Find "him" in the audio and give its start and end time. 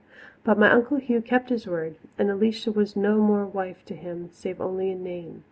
3.93-4.29